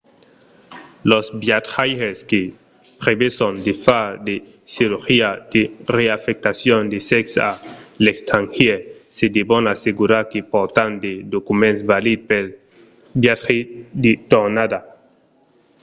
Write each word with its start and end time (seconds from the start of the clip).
los 1.11 1.25
viatjaires 1.43 2.17
que 2.29 2.41
preveson 3.01 3.53
de 3.65 3.73
far 3.85 4.07
de 4.27 4.35
cirurgia 4.73 5.29
de 5.53 5.61
reafectacion 5.97 6.81
de 6.93 6.99
sèxe 7.09 7.37
a 7.49 7.51
l’estrangièr 8.03 8.77
se 9.17 9.25
devon 9.37 9.63
assegurar 9.73 10.23
que 10.31 10.39
pòrtan 10.53 10.89
de 11.05 11.13
documents 11.35 11.79
valids 11.91 12.25
pel 12.29 12.45
viatge 13.23 13.57
de 14.03 14.11
tornada 14.31 14.79